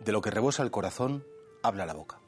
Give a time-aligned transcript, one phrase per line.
[0.00, 1.24] De lo que rebosa el corazón,
[1.62, 2.20] habla la boca.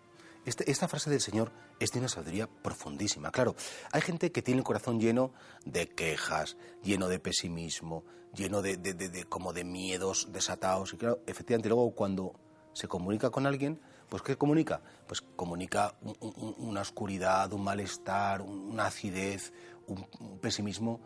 [0.45, 3.31] Este- esta frase del Señor es de una sabiduría profundísima.
[3.31, 3.55] Claro,
[3.93, 5.33] hay gente que tiene el corazón lleno
[5.65, 8.05] de quejas, lleno de pesimismo,
[8.35, 10.93] lleno de, como de miedos desatados.
[10.93, 12.35] Y claro, efectivamente, luego cuando
[12.73, 14.83] se comunica con alguien, pues ¿qué comunica?
[15.07, 19.53] Pues comunica un- un- una oscuridad, un malestar, un- una acidez,
[19.87, 21.01] un pesimismo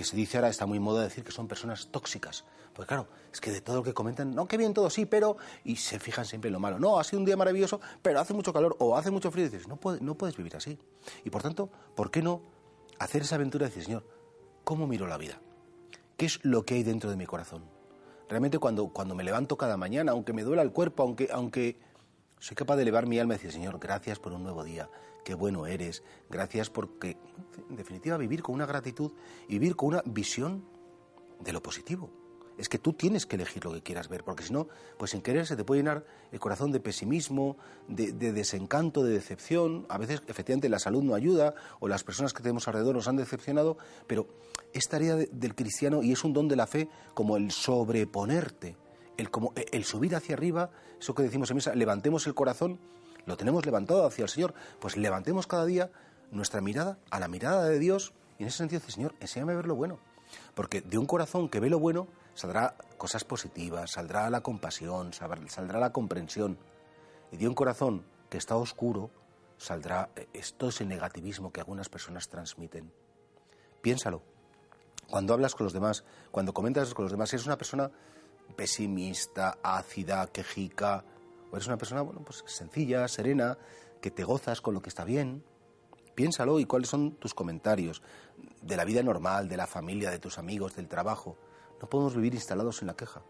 [0.00, 2.44] que se dice ahora, está muy moda decir que son personas tóxicas.
[2.72, 5.36] Pues claro, es que de todo lo que comentan, no, que bien todo, sí, pero,
[5.62, 6.78] y se fijan siempre en lo malo.
[6.78, 9.44] No, ha sido un día maravilloso, pero hace mucho calor o hace mucho frío.
[9.44, 10.78] Y dices, no, puede- no puedes vivir así.
[11.22, 12.40] Y por tanto, ¿por qué no
[12.98, 14.06] hacer esa aventura de decir, Señor,
[14.64, 15.38] ¿cómo miro la vida?
[16.16, 17.62] ¿Qué es lo que hay dentro de mi corazón?
[18.30, 21.78] Realmente cuando, cuando me levanto cada mañana, aunque me duela el cuerpo, aunque, aunque
[22.40, 24.90] soy capaz de elevar mi alma y decir, Señor, gracias por un nuevo día,
[25.24, 27.16] qué bueno eres, gracias porque,
[27.68, 29.12] en definitiva, vivir con una gratitud
[29.46, 30.64] y vivir con una visión
[31.38, 32.10] de lo positivo.
[32.58, 34.68] Es que tú tienes que elegir lo que quieras ver, porque si no,
[34.98, 37.56] pues sin querer se te puede llenar el corazón de pesimismo,
[37.88, 39.86] de, de desencanto, de decepción.
[39.88, 43.16] A veces, efectivamente, la salud no ayuda o las personas que tenemos alrededor nos han
[43.16, 44.26] decepcionado, pero
[44.74, 48.76] es tarea de- del cristiano y es un don de la fe como el sobreponerte,
[49.20, 52.78] el, como, el subir hacia arriba, eso que decimos en misa, levantemos el corazón,
[53.26, 55.90] lo tenemos levantado hacia el Señor, pues levantemos cada día
[56.30, 59.56] nuestra mirada a la mirada de Dios y en ese sentido dice, Señor, enséñame a
[59.56, 59.98] ver lo bueno.
[60.54, 65.50] Porque de un corazón que ve lo bueno saldrá cosas positivas, saldrá la compasión, sal-
[65.50, 66.56] saldrá la comprensión.
[67.32, 69.10] Y de un corazón que está oscuro
[69.58, 72.92] saldrá eh, es todo ese negativismo que algunas personas transmiten.
[73.82, 74.22] Piénsalo.
[75.08, 77.90] Cuando hablas con los demás, cuando comentas con los demás, si eres una persona
[78.50, 81.04] pesimista, ácida, quejica,
[81.50, 83.58] o eres una persona pues sencilla, serena,
[84.00, 85.44] que te gozas con lo que está bien,
[86.20, 88.02] Piénsalo y cuáles son tus comentarios
[88.60, 91.38] de la vida normal, de la familia, de tus amigos, del trabajo.
[91.80, 93.22] No podemos vivir instalados en la queja.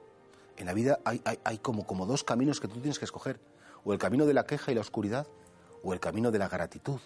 [0.56, 3.40] En la vida hay, como dos caminos que tú tienes que escoger.
[3.84, 5.28] O el camino de la queja y la oscuridad,
[5.84, 7.00] o el camino de la gratitud,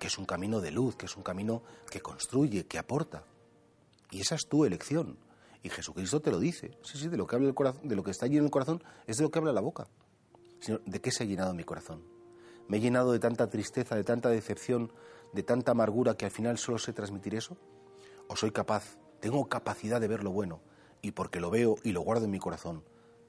[0.00, 3.22] que es un camino de luz, que es un camino que construye, que aporta.
[4.10, 5.16] Y esa es tu elección.
[5.62, 6.78] Y Jesucristo te lo dice.
[6.82, 8.82] Sí, sí, de lo que habla el corazón, de lo que está lleno el corazón,
[9.06, 9.88] es de lo que habla la boca.
[10.60, 12.02] Señor, ¿de qué se ha llenado mi corazón?
[12.68, 14.92] ¿Me he llenado de tanta tristeza, de tanta decepción,
[15.32, 17.56] de tanta amargura que al final solo sé transmitir eso?
[18.28, 20.60] ¿O soy capaz, tengo capacidad de ver lo bueno
[21.00, 22.84] y porque lo veo y lo guardo en mi corazón,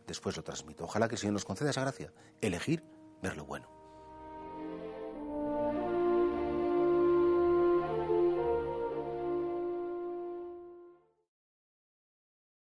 [0.08, 0.84] después lo transmito?
[0.84, 2.12] Ojalá que el Señor nos conceda esa gracia,
[2.42, 2.84] elegir
[3.22, 3.79] ver lo bueno.